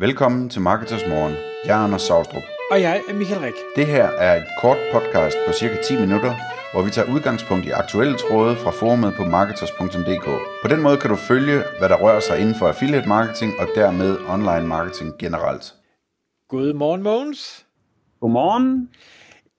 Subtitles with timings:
[0.00, 1.34] Velkommen til Marketers Morgen.
[1.64, 2.42] Jeg er Anders Saustrup.
[2.70, 3.54] Og jeg er Michael Rik.
[3.76, 6.34] Det her er et kort podcast på cirka 10 minutter,
[6.72, 10.26] hvor vi tager udgangspunkt i aktuelle tråde fra forumet på marketers.dk.
[10.62, 13.66] På den måde kan du følge, hvad der rører sig inden for affiliate marketing og
[13.74, 15.74] dermed online marketing generelt.
[16.48, 17.66] Godmorgen, Mogens.
[18.20, 18.88] Godmorgen.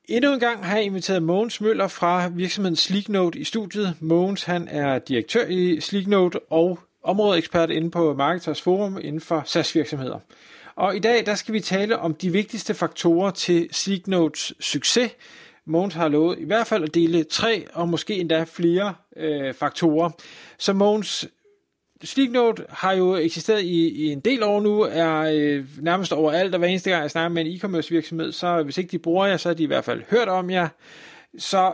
[0.10, 3.96] Endnu en gang har jeg inviteret Mogens Møller fra virksomheden Sleeknote i studiet.
[4.00, 10.20] Mogens han er direktør i Sleeknote og områdeekspert inde på Marketers Forum inden for SaaS-virksomheder.
[10.75, 15.12] Og i dag der skal vi tale om de vigtigste faktorer til Sleeknotes succes.
[15.66, 20.09] Mogens har lovet i hvert fald at dele tre og måske endda flere øh, faktorer.
[20.57, 21.27] Så Mogens,
[22.03, 26.59] Sleeknote har jo eksisteret i, i en del år nu, er øh, nærmest overalt, og
[26.59, 29.38] hver eneste gang jeg snakker med en e-commerce virksomhed, så hvis ikke de bruger jer,
[29.38, 30.68] så har de i hvert fald hørt om jer.
[31.38, 31.73] Så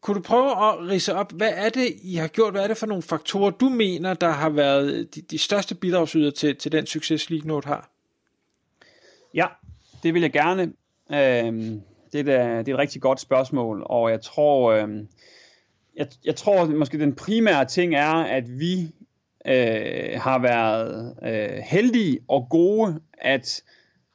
[0.00, 2.52] kunne du prøve at rise op, hvad er det, I har gjort?
[2.52, 6.30] Hvad er det for nogle faktorer, du mener, der har været de, de største bidragsyder
[6.30, 7.90] til, til den succes, note har?
[9.34, 9.46] Ja,
[10.02, 10.62] det vil jeg gerne.
[11.12, 11.82] Øhm,
[12.12, 15.08] det, er, det er et rigtig godt spørgsmål, og jeg tror, øhm,
[15.96, 18.92] jeg, jeg tror måske den primære ting er, at vi
[19.46, 23.62] øh, har været øh, heldige og gode at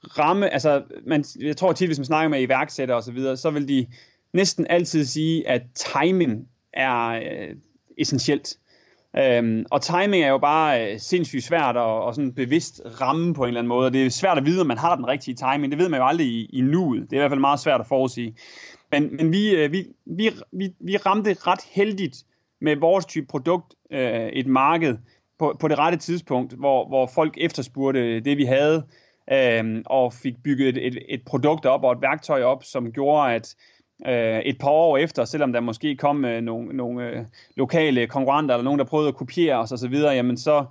[0.03, 3.50] ramme, altså man, jeg tror tit, hvis man snakker med iværksættere og så videre, så
[3.50, 3.88] vil de
[4.34, 7.56] næsten altid sige, at timing er øh,
[7.98, 8.58] essentielt.
[9.17, 13.44] Øhm, og timing er jo bare øh, sindssygt svært at, og sådan bevidst ramme på
[13.44, 13.86] en eller anden måde.
[13.86, 15.72] Og det er svært at vide, om man har den rigtige timing.
[15.72, 17.02] Det ved man jo aldrig i, i nuet.
[17.02, 18.36] Det er i hvert fald meget svært at forudsige.
[18.92, 22.18] Men, men vi, øh, vi, vi, vi, vi ramte ret heldigt
[22.62, 24.97] med vores type produkt øh, et marked
[25.40, 28.84] på, på det rette tidspunkt, hvor, hvor folk efterspurgte det, vi havde,
[29.31, 33.34] øh, og fik bygget et, et, et produkt op og et værktøj op, som gjorde,
[33.34, 33.56] at
[34.08, 38.56] øh, et par år efter, selvom der måske kom øh, nogle, nogle øh, lokale konkurrenter,
[38.56, 40.66] eller nogen, der prøvede at kopiere os osv., jamen så,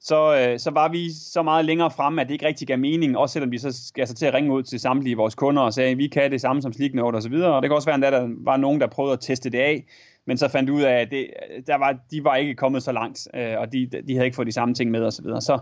[0.00, 3.18] så, øh, så var vi så meget længere fremme, at det ikke rigtig gav mening,
[3.18, 5.74] også selvom vi så skal altså til at ringe ud til samtlige vores kunder og
[5.74, 7.88] sagde, at vi kan det samme som Sleeknote og så videre, og det kan også
[7.88, 9.84] være, at der var nogen, der prøvede at teste det af,
[10.26, 11.26] men så fandt ud af, at det,
[11.66, 14.46] der var, de var ikke kommet så langt, øh, og de, de havde ikke fået
[14.46, 15.40] de samme ting med og så videre.
[15.40, 15.58] Så,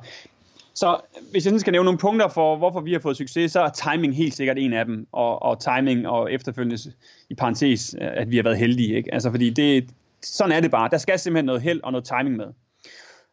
[0.76, 1.00] så
[1.30, 4.16] hvis jeg skal nævne nogle punkter for, hvorfor vi har fået succes, så er timing
[4.16, 6.92] helt sikkert en af dem, og, og timing og efterfølgende
[7.30, 8.96] i parentes, øh, at vi har været heldige.
[8.96, 9.14] Ikke?
[9.14, 9.90] Altså fordi det,
[10.22, 10.88] sådan er det bare.
[10.90, 12.46] Der skal simpelthen noget held og noget timing med.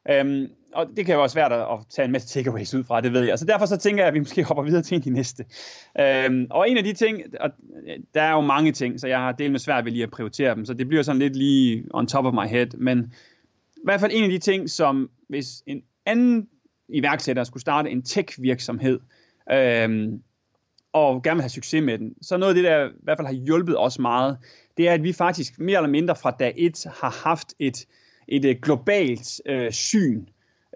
[0.10, 3.02] Øhm, og det kan jo også være svært at tage en masse takeaways ud fra,
[3.02, 3.40] det ved jeg.
[3.40, 5.46] Så derfor så tænker jeg, at vi måske hopper videre til en af de næste.
[6.00, 7.50] Øhm, og en af de ting, og
[7.88, 10.12] øh, der er jo mange ting, så jeg har delt med svært ved lige at
[10.12, 12.68] prioritere dem, så det bliver sådan lidt lige on top of my head.
[12.78, 13.14] Men
[13.76, 16.48] i hvert fald en af de ting, som hvis en anden
[16.90, 19.00] iværksætter skulle starte en tech-virksomhed,
[19.52, 20.10] øh,
[20.94, 23.28] og gerne vil have succes med den, så noget af det, der i hvert fald
[23.28, 24.38] har hjulpet os meget,
[24.78, 27.86] det er, at vi faktisk mere eller mindre fra dag et har haft et,
[28.28, 30.26] et, et globalt øh, syn.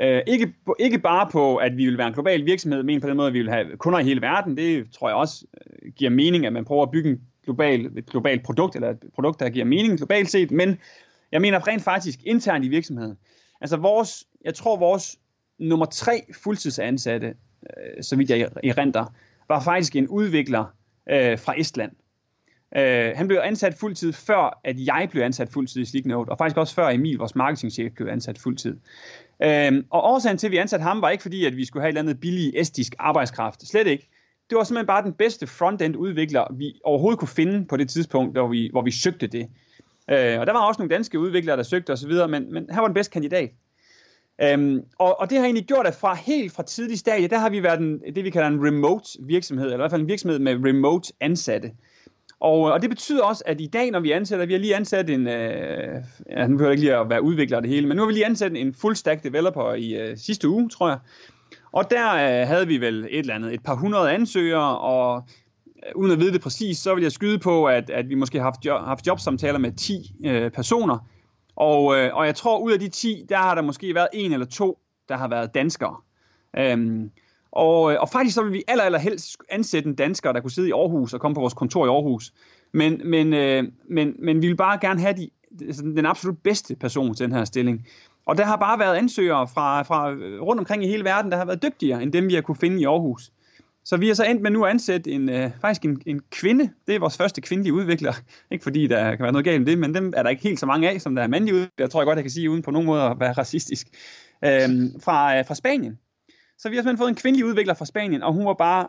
[0.02, 3.18] Øh, ikke, ikke bare på, at vi vil være en global virksomhed, men på den
[3.18, 4.58] måde, at vi vil have kunder i hele verden.
[4.58, 8.06] Det tror jeg også øh, giver mening, at man prøver at bygge en global, et
[8.06, 10.52] globalt produkt, eller et produkt, der giver mening globalt set.
[10.52, 10.78] Men
[11.32, 13.18] jeg mener rent faktisk internt i virksomheden.
[13.62, 15.20] Altså vores, jeg tror vores
[15.60, 19.06] nummer tre fuldtidsansatte, øh, så vidt jeg erindrer,
[19.48, 20.66] var faktisk en udvikler
[21.10, 21.92] øh, fra Estland.
[22.76, 26.58] Øh, han blev ansat fuldtid før, at jeg blev ansat fuldtid i Sleeknote, og faktisk
[26.58, 28.78] også før Emil, vores marketingchef, blev ansat fuldtid.
[29.44, 31.90] Øh, og årsagen til, at vi ansatte ham, var ikke fordi, at vi skulle have
[31.90, 33.68] et eller andet billig estisk arbejdskraft.
[33.68, 34.10] Slet ikke.
[34.50, 38.34] Det var simpelthen bare den bedste frontend udvikler, vi overhovedet kunne finde på det tidspunkt,
[38.34, 39.50] hvor vi, hvor vi søgte det.
[40.10, 42.88] Øh, og der var også nogle danske udviklere, der søgte osv., men, men han var
[42.88, 43.50] den bedste kandidat.
[44.42, 47.50] Øhm, og, og det har egentlig gjort, at fra helt fra tidlig stadie, der har
[47.50, 50.40] vi været en, det, vi kalder en remote virksomhed, eller i hvert fald en virksomhed
[50.40, 51.72] med remote ansatte.
[52.40, 55.10] Og, og det betyder også, at i dag, når vi ansætter, vi har lige ansat
[55.10, 58.02] en, øh, ja, nu behøver jeg ikke lige at være udvikler det hele, men nu
[58.02, 61.00] har vi lige ansat en full stack developer i øh, sidste uge, tror jeg.
[61.72, 65.24] Og der øh, havde vi vel et eller andet, et par hundrede ansøgere, og
[65.86, 68.38] øh, uden at vide det præcis, så vil jeg skyde på, at, at vi måske
[68.38, 71.08] har haft, jo, haft jobsamtaler med 10 øh, personer,
[71.58, 74.34] og, øh, og jeg tror, ud af de 10, der har der måske været en
[74.34, 74.80] eller to,
[75.10, 75.96] der har været danskere.
[76.58, 77.12] Øhm,
[77.52, 80.52] og, øh, og faktisk så vil vi aller, aller helst ansætte en dansker, der kunne
[80.52, 82.34] sidde i Aarhus og komme på vores kontor i Aarhus.
[82.72, 85.30] Men, men, øh, men, men vi vil bare gerne have de,
[85.82, 87.88] den absolut bedste person til den her stilling.
[88.26, 91.38] Og der har bare været ansøgere fra, fra øh, rundt omkring i hele verden, der
[91.38, 93.32] har været dygtigere end dem, vi har kunne finde i Aarhus.
[93.88, 96.70] Så vi har så endt med nu at ansætte en, øh, faktisk en, en kvinde.
[96.88, 98.14] Det er vores første kvindelige udvikler.
[98.52, 100.60] Ikke fordi der kan være noget galt med det, men dem er der ikke helt
[100.60, 101.74] så mange af, som der er mandlige udviklere.
[101.80, 103.88] Jeg tror jeg godt, jeg kan sige, uden på nogen måde at være racistisk.
[104.46, 106.00] Øhm, fra, øh, fra Spanien.
[106.58, 108.88] Så vi har simpelthen fået en kvindelig udvikler fra Spanien, og hun var bare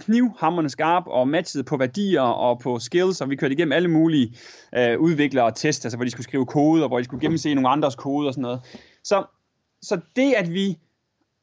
[0.00, 4.36] knivhammerne skarp og matchet på værdier og på skills, og vi kørte igennem alle mulige
[4.76, 7.54] øh, udviklere og test, altså hvor de skulle skrive kode, og hvor de skulle gennemse
[7.54, 8.60] nogle andres kode og sådan noget.
[9.04, 9.24] Så,
[9.82, 10.78] så det, at vi,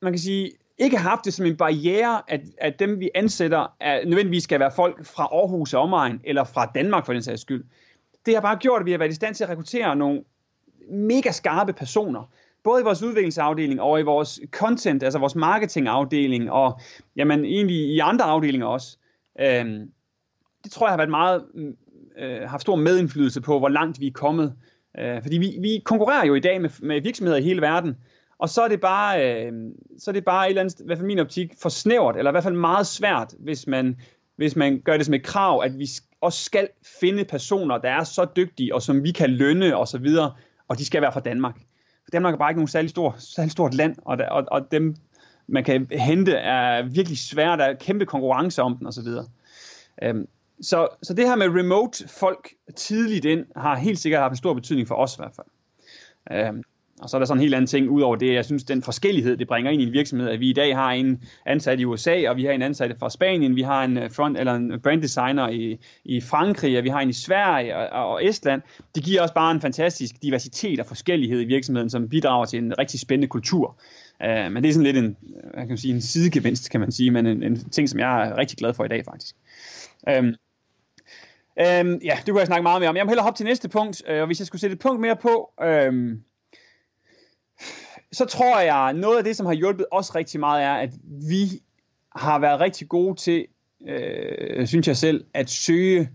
[0.02, 4.06] man kan sige, ikke haft det som en barriere, at, at dem vi ansætter er,
[4.06, 7.66] nødvendigvis skal være folk fra Aarhus og omegn, eller fra Danmark for den sags skyld.
[8.26, 10.24] Det har bare gjort, at vi har været i stand til at rekruttere nogle
[10.90, 12.32] mega skarpe personer,
[12.64, 16.80] både i vores udviklingsafdeling og i vores content, altså vores marketingafdeling, og
[17.16, 18.98] jamen, egentlig i andre afdelinger også.
[19.40, 19.92] Øhm,
[20.64, 21.46] det tror jeg har været meget,
[22.18, 24.54] øh, haft stor medindflydelse på, hvor langt vi er kommet.
[25.00, 27.98] Øh, fordi vi, vi konkurrerer jo i dag med, med virksomheder i hele verden,
[28.44, 29.52] og så er det bare, øh,
[30.00, 32.32] så er det bare et eller andet, i hvert fald min optik, for snævert, eller
[32.32, 33.98] i hvert fald meget svært, hvis man,
[34.36, 35.88] hvis man gør det som et krav, at vi
[36.22, 36.68] også skal
[37.00, 40.34] finde personer, der er så dygtige, og som vi kan lønne og så videre,
[40.68, 41.56] og de skal være fra Danmark.
[42.04, 44.72] For Danmark er bare ikke nogen særlig, stor, særlig stort land, og, der, og, og
[44.72, 44.96] dem,
[45.48, 47.60] man kan hente, er virkelig svært.
[47.60, 49.26] Der er kæmpe konkurrence om den, og så videre.
[50.04, 50.28] Øhm,
[50.62, 54.54] så, så det her med remote folk tidligt ind, har helt sikkert haft en stor
[54.54, 55.48] betydning for os i hvert fald.
[56.32, 56.64] Øhm,
[57.04, 58.84] og så er der sådan en helt anden ting, ud over det, jeg synes, den
[58.84, 61.86] forskellighed, det bringer ind i en virksomhed, at vi i dag har en ansat i
[61.86, 64.82] USA, og vi har en ansat fra Spanien, vi har en øh, front eller en
[64.84, 68.62] brand designer i, i Frankrig, og vi har en i Sverige og, og Estland.
[68.96, 72.80] Det giver også bare en fantastisk diversitet og forskellighed i virksomheden, som bidrager til en
[72.80, 73.80] rigtig spændende kultur.
[74.20, 76.92] Uh, men det er sådan lidt en, øh, jeg kan sige, en sidegevinst, kan man
[76.92, 79.36] sige, men en, en ting, som jeg er rigtig glad for i dag, faktisk.
[80.20, 82.96] Um, um, ja, det kunne jeg snakke meget mere om.
[82.96, 85.02] Jeg må hellere hoppe til næste punkt, uh, og hvis jeg skulle sætte et punkt
[85.02, 85.50] mere på,
[85.90, 86.24] um,
[88.14, 90.90] så tror jeg, noget af det, som har hjulpet os rigtig meget, er, at
[91.30, 91.62] vi
[92.16, 93.46] har været rigtig gode til,
[93.88, 96.10] øh, synes jeg selv, at søge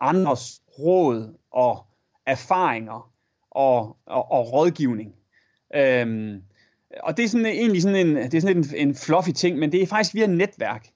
[0.00, 1.86] andres råd og
[2.26, 3.10] erfaringer
[3.50, 5.14] og, og, og rådgivning.
[5.74, 6.42] Øhm,
[7.02, 9.72] og det er sådan egentlig sådan en, det er sådan en, en fluffy ting, men
[9.72, 10.86] det er faktisk via netværk.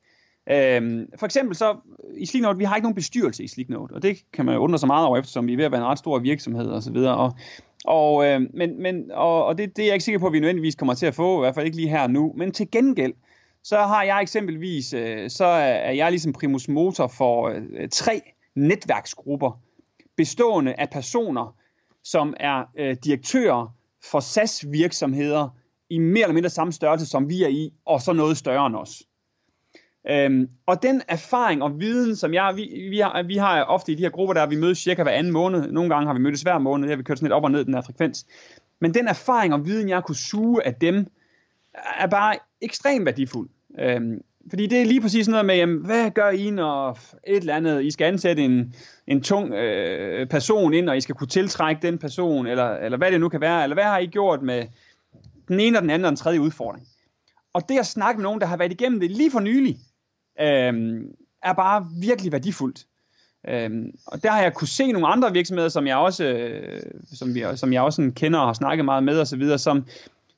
[0.51, 1.77] Øhm, for eksempel så,
[2.17, 4.79] i Sleeknote, vi har ikke nogen bestyrelse i Sleeknote, og det kan man jo undre
[4.79, 6.93] sig meget over, eftersom vi er ved at være en ret stor virksomhed og så
[6.93, 7.17] videre.
[7.17, 7.33] Og,
[7.85, 10.41] og, øh, men, men, og, og det, det er jeg ikke sikker på, at vi
[10.41, 12.33] nødvendigvis kommer til at få, i hvert fald ikke lige her nu.
[12.37, 13.13] Men til gengæld,
[13.63, 18.21] så har jeg eksempelvis, øh, så er jeg ligesom primus motor for øh, tre
[18.55, 19.61] netværksgrupper,
[20.17, 21.57] bestående af personer,
[22.05, 23.75] som er øh, direktører
[24.11, 25.49] for SAS-virksomheder
[25.91, 28.77] i mere eller mindre samme størrelse, som vi er i, og så noget større end
[28.77, 29.03] os.
[30.11, 33.95] Øhm, og den erfaring og viden, som jeg, vi, vi, har, vi har ofte i
[33.95, 36.43] de her grupper, der vi mødes cirka hver anden måned, nogle gange har vi mødtes
[36.43, 38.27] hver måned, der har vi kørt sådan lidt op og ned den her frekvens.
[38.81, 41.07] Men den erfaring og viden, jeg kunne suge af dem,
[41.99, 43.49] er bare ekstremt værdifuld.
[43.79, 44.21] Øhm,
[44.51, 47.85] fordi det er lige præcis noget med, jamen, hvad gør I, når et eller andet,
[47.85, 48.75] I skal ansætte en,
[49.07, 53.13] en tung øh, person ind, og I skal kunne tiltrække den person, eller, eller hvad
[53.13, 54.67] det nu kan være, eller hvad har I gjort med
[55.49, 56.87] den ene og den anden og den tredje udfordring.
[57.53, 59.79] Og det at snakke med nogen, der har været igennem det lige for nylig,
[60.41, 61.03] øh,
[61.43, 62.87] er bare virkelig værdifuldt.
[63.49, 63.71] Øh,
[64.07, 66.83] og der har jeg kunne se nogle andre virksomheder, som jeg også, øh,
[67.13, 69.87] som, vi, som jeg også kender og har snakket meget med osv., som,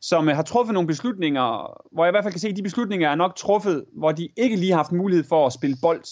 [0.00, 2.62] som øh, har truffet nogle beslutninger, hvor jeg i hvert fald kan se, at de
[2.62, 6.04] beslutninger er nok truffet, hvor de ikke lige har haft mulighed for at spille bold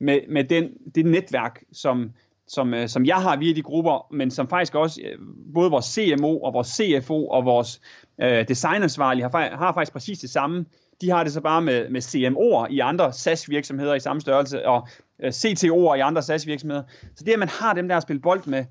[0.00, 2.12] med, med den, det netværk, som,
[2.48, 5.18] som, øh, som jeg har via de grupper, men som faktisk også øh,
[5.54, 7.80] både vores CMO og vores CFO og vores
[8.22, 10.64] øh, designansvarlige har, har faktisk præcis det samme
[11.00, 14.88] de har det så bare med, med CMO'er i andre SAS-virksomheder i samme størrelse, og
[15.22, 16.82] øh, CTO'er i andre SAS-virksomheder.
[17.16, 18.64] Så det, at man har dem der at spille bold med,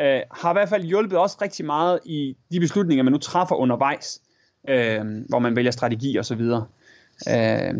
[0.00, 3.56] øh, har i hvert fald hjulpet også rigtig meget i de beslutninger, man nu træffer
[3.56, 4.22] undervejs,
[4.68, 6.66] øh, hvor man vælger strategi og så videre.
[7.28, 7.74] Øh,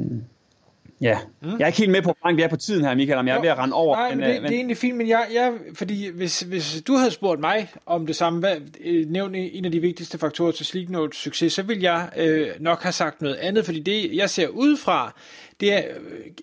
[1.03, 1.51] Ja, mm.
[1.51, 3.29] jeg er ikke helt med på, hvor langt vi er på tiden her, Michael, om
[3.29, 3.97] jeg er ved at rende over.
[3.97, 4.49] Nej, men, men, det, men...
[4.49, 8.07] det er egentlig fint, men jeg, jeg fordi hvis, hvis du havde spurgt mig om
[8.07, 11.81] det samme, hvad, øh, nævn en af de vigtigste faktorer til Sleeknotes succes, så vil
[11.81, 15.15] jeg øh, nok have sagt noget andet, fordi det, jeg ser ud fra,
[15.61, 15.83] det er,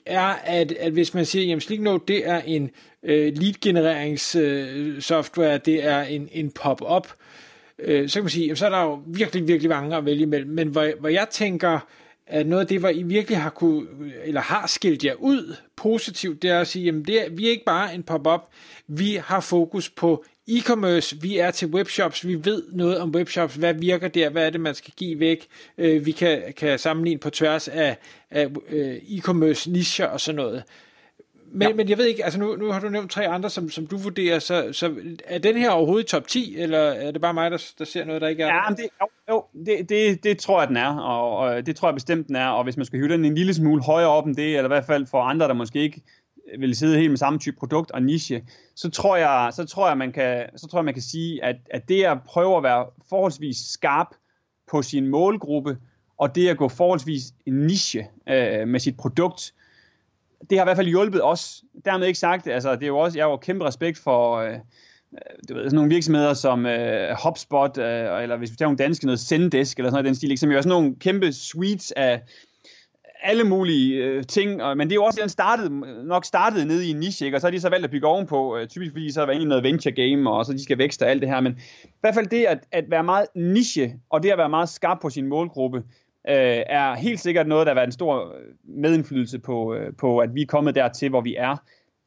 [0.06, 2.70] er at, at hvis man siger, at Sleeknote, det er en
[3.04, 7.08] øh, lead-genereringssoftware, øh, det er en, en pop-up,
[7.80, 10.22] øh, så kan man sige, jamen, så er der jo virkelig, virkelig mange at vælge
[10.22, 11.80] imellem, men hvor, hvor jeg tænker,
[12.30, 13.88] at noget af det, hvor I virkelig har kunne,
[14.24, 17.52] eller har skilt jer ud positivt, det er at sige, jamen det er, vi er
[17.52, 18.42] ikke bare en pop-up,
[18.88, 23.74] vi har fokus på e-commerce, vi er til webshops, vi ved noget om webshops, hvad
[23.74, 27.30] virker der, hvad er det, man skal give væk, øh, vi kan, kan sammenligne på
[27.30, 27.98] tværs af,
[28.32, 30.64] af øh, e-commerce nischer og sådan noget.
[31.52, 31.74] Men, ja.
[31.74, 33.98] men jeg ved ikke, altså nu, nu har du nævnt tre andre, som, som du
[33.98, 34.96] vurderer, så, så
[35.26, 38.22] er den her overhovedet top 10, eller er det bare mig, der, der ser noget,
[38.22, 38.48] der ikke er?
[38.48, 39.08] Ja, det, jo, jo
[39.66, 42.48] det, det, det tror jeg, den er, og, og det tror jeg bestemt, den er,
[42.48, 44.68] og hvis man skal hive den en lille smule højere op end det, eller i
[44.68, 46.02] hvert fald for andre, der måske ikke
[46.60, 48.44] vil sidde helt med samme type produkt og niche,
[48.76, 51.56] så tror jeg, så tror jeg, man, kan, så tror jeg, man kan sige, at,
[51.72, 54.08] at det at prøve at være forholdsvis skarp
[54.72, 55.78] på sin målgruppe,
[56.18, 59.54] og det at gå forholdsvis niche øh, med sit produkt,
[60.50, 61.64] det har i hvert fald hjulpet os.
[61.86, 64.56] Dermed ikke sagt, altså det er jo også, jeg har jo kæmpe respekt for, øh,
[65.14, 68.78] Øh, du ved, sådan nogle virksomheder som øh, HubSpot, øh, eller hvis vi tager nogle
[68.78, 71.92] danske, noget Zendesk, eller sådan noget den stil, som jo er sådan nogle kæmpe suites
[71.92, 72.22] af,
[73.22, 75.70] alle mulige øh, ting, og, men det er jo også, den startede,
[76.08, 77.38] nok startede nede i en niche, ikke?
[77.38, 79.46] og så har de så valgt at bygge ovenpå, øh, typisk fordi så er der
[79.46, 82.14] noget venture game, og så de skal vækste og alt det her, men i hvert
[82.14, 85.28] fald det at, at være meget niche, og det at være meget skarp på sin
[85.28, 85.78] målgruppe,
[86.30, 90.20] øh, er helt sikkert noget, der har været en stor øh, medindflydelse på, øh, på
[90.20, 91.56] at vi er kommet dertil, hvor vi er.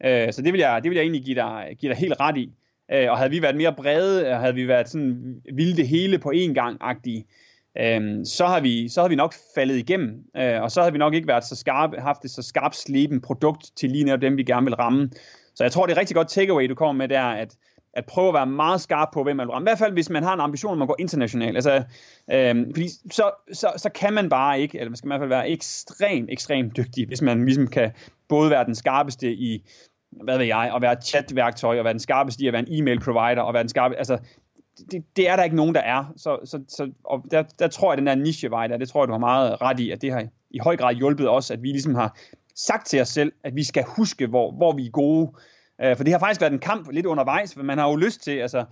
[0.04, 2.36] Øh, så det vil, jeg, det vil jeg egentlig give dig, give dig helt ret
[2.36, 2.52] i.
[2.92, 6.18] Øh, og havde vi været mere brede, øh, havde vi været sådan vilde det hele
[6.18, 7.24] på én gang-agtige,
[7.78, 10.98] øh, så, har vi, så har vi nok faldet igennem, øh, og så har vi
[10.98, 14.36] nok ikke været så skarp, haft et så skarpt sleben produkt til lige netop dem,
[14.36, 15.10] vi gerne vil ramme.
[15.54, 17.56] Så jeg tror, det er rigtig godt takeaway, du kommer med der, at,
[17.94, 19.64] at prøve at være meget skarp på, hvem man vil ramme.
[19.64, 21.56] I hvert fald, hvis man har en ambition om at gå internationalt.
[21.56, 21.82] Altså,
[22.32, 25.28] øh, fordi så, så, så kan man bare ikke, eller man skal i hvert fald
[25.28, 27.92] være ekstremt, ekstremt dygtig, hvis man ligesom kan
[28.28, 29.64] både være den skarpeste i
[30.12, 32.80] hvad ved jeg, at være et chatværktøj, og være den skarpeste i at være en
[32.80, 34.18] e-mail provider, og være den skarpe, altså,
[34.90, 36.12] det, det er der ikke nogen, der er.
[36.16, 39.08] Så, så, så og der, der tror jeg, den der nichevej der, det tror jeg,
[39.08, 41.68] du har meget ret i, at det har i høj grad hjulpet os, at vi
[41.68, 42.18] ligesom har
[42.54, 45.32] sagt til os selv, at vi skal huske, hvor, hvor vi er gode.
[45.82, 48.22] Øh, for det har faktisk været en kamp lidt undervejs, for man har jo lyst
[48.22, 48.64] til, altså,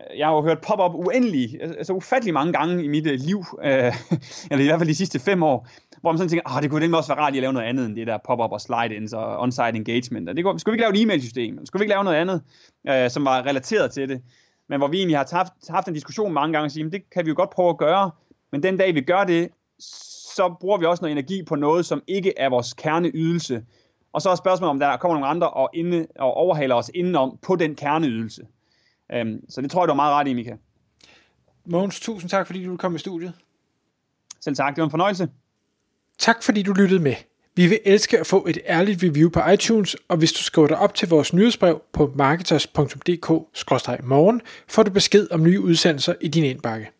[0.00, 3.44] Øh, jeg har jo hørt pop-up uendelig, altså ufattelig mange gange i mit øh, liv,
[3.64, 3.94] øh,
[4.50, 5.68] eller i hvert fald de sidste fem år,
[6.00, 7.86] hvor man sådan tænker, ah, det kunne nemlig også være rart at lave noget andet
[7.86, 10.28] end det der pop-up og slide-ins og on-site engagement.
[10.28, 11.66] Og det kunne, skulle vi ikke lave et e-mailsystem?
[11.66, 12.42] Skulle vi ikke lave noget andet,
[12.88, 14.22] øh, som var relateret til det?
[14.68, 17.24] Men hvor vi egentlig har haft, haft en diskussion mange gange og sige, det kan
[17.24, 18.10] vi jo godt prøve at gøre,
[18.52, 19.48] men den dag vi gør det,
[20.34, 23.64] så bruger vi også noget energi på noget, som ikke er vores kerneydelse.
[24.12, 27.38] Og så er spørgsmålet, om der kommer nogle andre og, inde, og overhaler os indenom
[27.42, 28.42] på den kerneydelse.
[29.20, 30.56] Um, så det tror jeg, du er meget ret i, Mika.
[31.66, 33.32] Mogens, tusind tak, fordi du kom i studiet.
[34.40, 35.28] Selv tak, det var en fornøjelse.
[36.18, 37.14] Tak fordi du lyttede med.
[37.56, 40.78] Vi vil elske at få et ærligt review på iTunes, og hvis du skriver dig
[40.78, 46.90] op til vores nyhedsbrev på marketers.dk-morgen, får du besked om nye udsendelser i din indbakke.